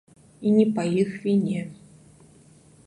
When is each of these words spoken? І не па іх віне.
І 0.51 0.53
не 0.55 0.63
па 0.77 0.83
іх 1.01 1.09
віне. 1.27 1.61